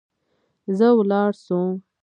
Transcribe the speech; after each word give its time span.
زه 0.77 0.87
ولاړ 0.97 1.29
سوم. 1.45 1.75